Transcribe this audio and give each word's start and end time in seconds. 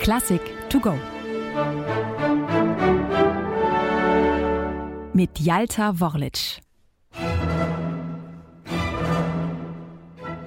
Klassik 0.00 0.40
to 0.68 0.80
go. 0.80 0.94
Mit 5.12 5.38
Jalta 5.38 5.98
Worlic. 5.98 6.60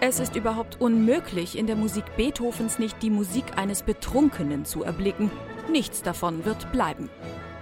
Es 0.00 0.20
ist 0.20 0.36
überhaupt 0.36 0.80
unmöglich, 0.80 1.56
in 1.56 1.66
der 1.66 1.76
Musik 1.76 2.04
Beethovens 2.16 2.78
nicht 2.78 3.02
die 3.02 3.10
Musik 3.10 3.44
eines 3.56 3.82
Betrunkenen 3.82 4.64
zu 4.64 4.84
erblicken. 4.84 5.30
Nichts 5.70 6.02
davon 6.02 6.44
wird 6.44 6.70
bleiben, 6.70 7.08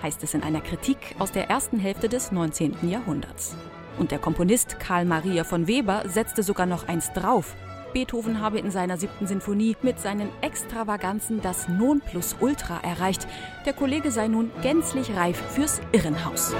heißt 0.02 0.22
es 0.24 0.34
in 0.34 0.42
einer 0.42 0.60
Kritik 0.60 1.14
aus 1.18 1.30
der 1.30 1.48
ersten 1.48 1.78
Hälfte 1.78 2.08
des 2.08 2.32
19. 2.32 2.88
Jahrhunderts. 2.90 3.56
Und 3.98 4.10
der 4.10 4.18
Komponist 4.18 4.80
Karl 4.80 5.04
Maria 5.04 5.44
von 5.44 5.68
Weber 5.68 6.02
setzte 6.08 6.42
sogar 6.42 6.66
noch 6.66 6.88
eins 6.88 7.12
drauf. 7.12 7.54
Beethoven 7.94 8.40
habe 8.40 8.58
in 8.58 8.70
seiner 8.70 8.98
siebten 8.98 9.26
Sinfonie 9.26 9.76
mit 9.80 9.98
seinen 9.98 10.28
Extravaganzen 10.42 11.40
das 11.40 11.68
Nonplusultra 11.68 12.80
erreicht. 12.82 13.26
Der 13.64 13.72
Kollege 13.72 14.10
sei 14.10 14.28
nun 14.28 14.50
gänzlich 14.62 15.16
reif 15.16 15.40
fürs 15.52 15.80
Irrenhaus. 15.92 16.52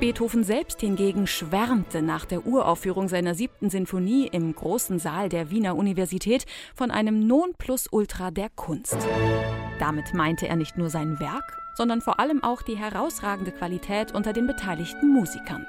Beethoven 0.00 0.44
selbst 0.44 0.80
hingegen 0.80 1.26
schwärmte 1.26 2.02
nach 2.02 2.24
der 2.24 2.46
Uraufführung 2.46 3.08
seiner 3.08 3.34
siebten 3.34 3.68
Sinfonie 3.68 4.28
im 4.28 4.54
großen 4.54 5.00
Saal 5.00 5.28
der 5.28 5.50
Wiener 5.50 5.74
Universität 5.74 6.46
von 6.76 6.92
einem 6.92 7.26
Nonplusultra 7.26 8.30
der 8.30 8.48
Kunst. 8.50 8.96
Damit 9.80 10.14
meinte 10.14 10.46
er 10.46 10.54
nicht 10.54 10.78
nur 10.78 10.88
sein 10.88 11.18
Werk, 11.18 11.58
sondern 11.74 12.00
vor 12.00 12.20
allem 12.20 12.44
auch 12.44 12.62
die 12.62 12.76
herausragende 12.76 13.50
Qualität 13.50 14.14
unter 14.14 14.32
den 14.32 14.46
beteiligten 14.46 15.12
Musikern. 15.12 15.66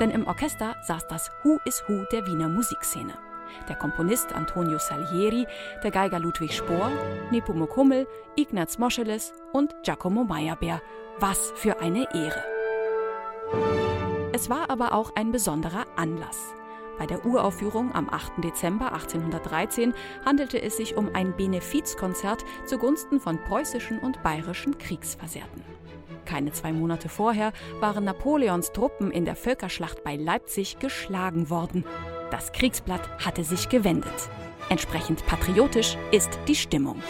Denn 0.00 0.10
im 0.10 0.26
Orchester 0.26 0.74
saß 0.88 1.06
das 1.06 1.30
Who 1.44 1.60
is 1.64 1.84
Who 1.86 2.04
der 2.10 2.26
Wiener 2.26 2.48
Musikszene. 2.48 3.14
Der 3.68 3.76
Komponist 3.76 4.32
Antonio 4.32 4.78
Salieri, 4.78 5.46
der 5.84 5.92
Geiger 5.92 6.18
Ludwig 6.18 6.56
Spohr, 6.56 6.90
Nepomuk 7.30 7.76
Hummel, 7.76 8.08
Ignaz 8.34 8.78
Moscheles 8.78 9.32
und 9.52 9.72
Giacomo 9.84 10.24
Meyerbeer. 10.24 10.82
Was 11.20 11.52
für 11.54 11.80
eine 11.80 12.12
Ehre! 12.12 12.49
Es 14.32 14.48
war 14.48 14.70
aber 14.70 14.94
auch 14.94 15.14
ein 15.16 15.32
besonderer 15.32 15.84
Anlass. 15.96 16.54
Bei 16.98 17.06
der 17.06 17.24
Uraufführung 17.24 17.94
am 17.94 18.10
8. 18.10 18.44
Dezember 18.44 18.92
1813 18.92 19.94
handelte 20.24 20.60
es 20.60 20.76
sich 20.76 20.96
um 20.96 21.08
ein 21.14 21.34
Benefizkonzert 21.34 22.44
zugunsten 22.66 23.20
von 23.20 23.38
preußischen 23.42 23.98
und 23.98 24.22
bayerischen 24.22 24.76
Kriegsversehrten. 24.76 25.64
Keine 26.26 26.52
zwei 26.52 26.72
Monate 26.72 27.08
vorher 27.08 27.52
waren 27.80 28.04
Napoleons 28.04 28.72
Truppen 28.72 29.10
in 29.10 29.24
der 29.24 29.34
Völkerschlacht 29.34 30.04
bei 30.04 30.16
Leipzig 30.16 30.78
geschlagen 30.78 31.50
worden. 31.50 31.84
Das 32.30 32.52
Kriegsblatt 32.52 33.24
hatte 33.24 33.44
sich 33.44 33.68
gewendet. 33.68 34.28
Entsprechend 34.68 35.26
patriotisch 35.26 35.96
ist 36.12 36.38
die 36.46 36.54
Stimmung. 36.54 37.02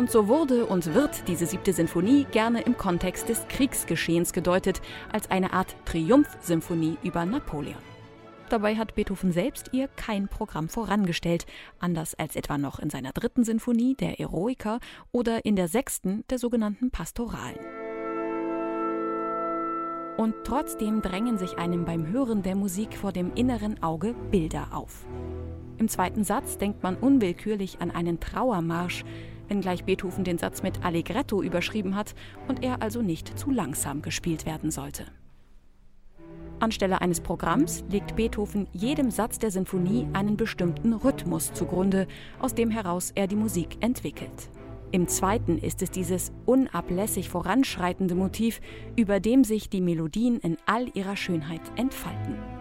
Und 0.00 0.10
so 0.10 0.28
wurde 0.28 0.64
und 0.64 0.94
wird 0.94 1.28
diese 1.28 1.44
siebte 1.44 1.74
Sinfonie 1.74 2.24
gerne 2.32 2.62
im 2.62 2.78
Kontext 2.78 3.28
des 3.28 3.46
Kriegsgeschehens 3.48 4.32
gedeutet, 4.32 4.80
als 5.12 5.30
eine 5.30 5.52
Art 5.52 5.76
Triumphsymphonie 5.84 6.96
über 7.02 7.26
Napoleon. 7.26 7.76
Dabei 8.48 8.76
hat 8.76 8.94
Beethoven 8.94 9.30
selbst 9.30 9.68
ihr 9.72 9.88
kein 9.88 10.26
Programm 10.26 10.70
vorangestellt, 10.70 11.44
anders 11.80 12.14
als 12.14 12.34
etwa 12.34 12.56
noch 12.56 12.78
in 12.78 12.88
seiner 12.88 13.12
dritten 13.12 13.44
Sinfonie, 13.44 13.94
der 13.94 14.18
Eroica, 14.18 14.78
oder 15.12 15.44
in 15.44 15.54
der 15.54 15.68
sechsten, 15.68 16.24
der 16.30 16.38
sogenannten 16.38 16.90
Pastoralen. 16.90 17.60
Und 20.16 20.34
trotzdem 20.44 21.02
drängen 21.02 21.36
sich 21.36 21.58
einem 21.58 21.84
beim 21.84 22.06
Hören 22.06 22.42
der 22.42 22.54
Musik 22.54 22.96
vor 22.96 23.12
dem 23.12 23.34
inneren 23.34 23.82
Auge 23.82 24.14
Bilder 24.30 24.68
auf. 24.72 25.04
Im 25.76 25.88
zweiten 25.88 26.24
Satz 26.24 26.56
denkt 26.56 26.82
man 26.82 26.96
unwillkürlich 26.96 27.82
an 27.82 27.90
einen 27.90 28.18
Trauermarsch, 28.18 29.04
wenngleich 29.50 29.84
Beethoven 29.84 30.24
den 30.24 30.38
Satz 30.38 30.62
mit 30.62 30.84
Allegretto 30.84 31.42
überschrieben 31.42 31.94
hat 31.96 32.14
und 32.48 32.62
er 32.62 32.80
also 32.80 33.02
nicht 33.02 33.38
zu 33.38 33.50
langsam 33.50 34.00
gespielt 34.00 34.46
werden 34.46 34.70
sollte. 34.70 35.04
Anstelle 36.60 37.00
eines 37.00 37.20
Programms 37.20 37.84
legt 37.90 38.16
Beethoven 38.16 38.68
jedem 38.72 39.10
Satz 39.10 39.38
der 39.38 39.50
Sinfonie 39.50 40.06
einen 40.12 40.36
bestimmten 40.36 40.92
Rhythmus 40.92 41.52
zugrunde, 41.52 42.06
aus 42.38 42.54
dem 42.54 42.70
heraus 42.70 43.12
er 43.14 43.26
die 43.26 43.36
Musik 43.36 43.78
entwickelt. 43.80 44.50
Im 44.92 45.06
zweiten 45.08 45.58
ist 45.58 45.82
es 45.82 45.90
dieses 45.90 46.32
unablässig 46.46 47.28
voranschreitende 47.28 48.14
Motiv, 48.14 48.60
über 48.96 49.20
dem 49.20 49.44
sich 49.44 49.70
die 49.70 49.80
Melodien 49.80 50.38
in 50.40 50.56
all 50.66 50.88
ihrer 50.94 51.16
Schönheit 51.16 51.62
entfalten. 51.76 52.59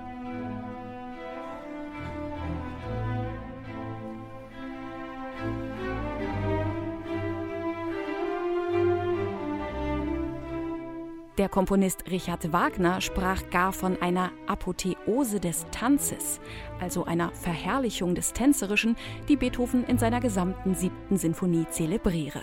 Der 11.40 11.48
Komponist 11.48 12.12
Richard 12.12 12.52
Wagner 12.52 13.00
sprach 13.00 13.50
gar 13.50 13.72
von 13.72 14.02
einer 14.02 14.34
Apotheose 14.46 15.40
des 15.40 15.66
Tanzes, 15.72 16.42
also 16.82 17.06
einer 17.06 17.32
Verherrlichung 17.32 18.14
des 18.14 18.34
Tänzerischen, 18.34 18.98
die 19.30 19.38
Beethoven 19.38 19.86
in 19.86 19.98
seiner 19.98 20.20
gesamten 20.20 20.76
siebten 20.76 21.16
Sinfonie 21.16 21.66
zelebriere. 21.70 22.42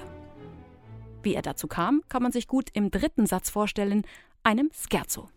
Wie 1.23 1.35
er 1.35 1.43
dazu 1.43 1.67
kam, 1.69 2.01
kann 2.09 2.23
man 2.23 2.33
sich 2.33 2.49
gut 2.49 2.71
im 2.73 2.91
dritten 2.91 3.27
Satz 3.27 3.51
vorstellen, 3.51 4.03
einem 4.43 4.71
Scherzo. 4.73 5.29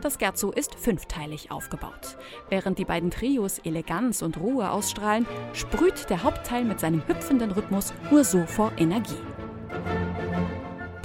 Das 0.00 0.18
Scherzo 0.18 0.50
ist 0.50 0.74
fünfteilig 0.74 1.52
aufgebaut. 1.52 2.18
Während 2.48 2.80
die 2.80 2.84
beiden 2.84 3.12
Trios 3.12 3.60
Eleganz 3.60 4.22
und 4.22 4.40
Ruhe 4.40 4.72
ausstrahlen, 4.72 5.26
sprüht 5.52 6.10
der 6.10 6.24
Hauptteil 6.24 6.64
mit 6.64 6.80
seinem 6.80 7.06
hüpfenden 7.06 7.52
Rhythmus 7.52 7.94
nur 8.10 8.24
so 8.24 8.46
vor 8.46 8.72
Energie 8.78 9.14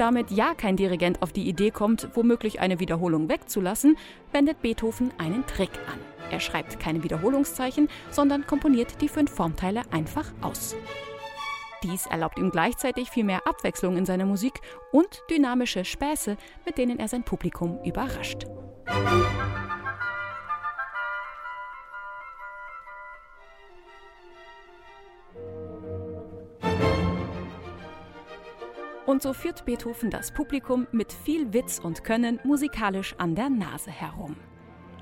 damit 0.02 0.32
ja 0.32 0.56
kein 0.56 0.78
Dirigent 0.78 1.22
auf 1.22 1.32
die 1.32 1.48
Idee 1.48 1.70
kommt, 1.70 2.10
womöglich 2.16 2.60
eine 2.60 2.80
Wiederholung 2.80 3.30
wegzulassen, 3.30 3.98
wendet 4.32 4.60
Beethoven 4.64 5.12
einen 5.20 5.46
Trick 5.46 5.70
an. 5.88 6.00
Er 6.32 6.40
schreibt 6.40 6.80
keine 6.80 7.04
Wiederholungszeichen, 7.04 7.88
sondern 8.10 8.48
komponiert 8.48 9.00
die 9.02 9.10
fünf 9.10 9.32
Formteile 9.32 9.84
einfach 9.92 10.26
aus. 10.42 10.76
Dies 11.84 12.08
erlaubt 12.08 12.40
ihm 12.40 12.50
gleichzeitig 12.50 13.12
viel 13.12 13.24
mehr 13.24 13.46
Abwechslung 13.46 13.96
in 13.96 14.08
seiner 14.08 14.26
Musik 14.26 14.54
und 14.92 15.22
dynamische 15.30 15.86
Späße, 15.86 16.36
mit 16.66 16.80
denen 16.80 16.98
er 16.98 17.08
sein 17.08 17.24
Publikum 17.24 17.80
überrascht. 17.84 18.48
Und 29.12 29.22
so 29.22 29.34
führt 29.34 29.66
Beethoven 29.66 30.10
das 30.10 30.32
Publikum 30.32 30.88
mit 30.94 31.12
viel 31.12 31.52
Witz 31.54 31.80
und 31.80 32.06
Können 32.06 32.40
musikalisch 32.46 33.14
an 33.18 33.36
der 33.36 33.50
Nase 33.50 33.92
herum. 33.92 34.38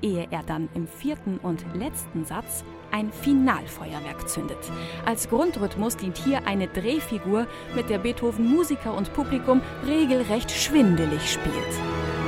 Ehe 0.02 0.26
er 0.32 0.42
dann 0.42 0.68
im 0.74 0.88
vierten 0.88 1.38
und 1.38 1.64
letzten 1.76 2.24
Satz 2.24 2.64
ein 2.90 3.12
Finalfeuerwerk 3.12 4.28
zündet. 4.28 4.58
Als 5.06 5.28
Grundrhythmus 5.28 5.96
dient 5.96 6.18
hier 6.18 6.44
eine 6.48 6.66
Drehfigur, 6.66 7.46
mit 7.76 7.88
der 7.88 7.98
Beethoven 7.98 8.50
Musiker 8.50 8.94
und 8.94 9.12
Publikum 9.12 9.62
regelrecht 9.86 10.50
schwindelig 10.50 11.30
spielt. 11.30 12.19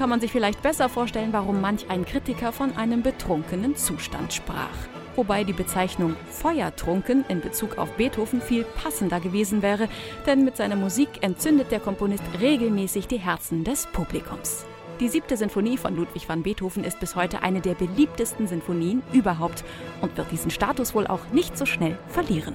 Kann 0.00 0.08
man 0.08 0.22
sich 0.22 0.32
vielleicht 0.32 0.62
besser 0.62 0.88
vorstellen, 0.88 1.34
warum 1.34 1.60
manch 1.60 1.90
ein 1.90 2.06
Kritiker 2.06 2.52
von 2.52 2.74
einem 2.74 3.02
betrunkenen 3.02 3.76
Zustand 3.76 4.32
sprach. 4.32 4.70
Wobei 5.14 5.44
die 5.44 5.52
Bezeichnung 5.52 6.16
Feuertrunken 6.30 7.22
in 7.28 7.42
Bezug 7.42 7.76
auf 7.76 7.92
Beethoven 7.98 8.40
viel 8.40 8.64
passender 8.64 9.20
gewesen 9.20 9.60
wäre, 9.60 9.90
denn 10.24 10.42
mit 10.42 10.56
seiner 10.56 10.76
Musik 10.76 11.10
entzündet 11.20 11.70
der 11.70 11.80
Komponist 11.80 12.24
regelmäßig 12.40 13.08
die 13.08 13.18
Herzen 13.18 13.62
des 13.62 13.88
Publikums. 13.88 14.64
Die 15.00 15.08
siebte 15.08 15.36
Sinfonie 15.36 15.76
von 15.76 15.94
Ludwig 15.94 16.26
van 16.30 16.44
Beethoven 16.44 16.82
ist 16.82 16.98
bis 16.98 17.14
heute 17.14 17.42
eine 17.42 17.60
der 17.60 17.74
beliebtesten 17.74 18.46
Sinfonien 18.46 19.02
überhaupt 19.12 19.64
und 20.00 20.16
wird 20.16 20.32
diesen 20.32 20.50
Status 20.50 20.94
wohl 20.94 21.08
auch 21.08 21.28
nicht 21.30 21.58
so 21.58 21.66
schnell 21.66 21.98
verlieren. 22.08 22.54